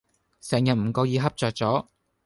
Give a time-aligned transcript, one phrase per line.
[0.41, 1.91] 成日唔覺意恰著左